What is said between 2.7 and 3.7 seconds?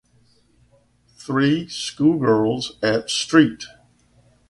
at St.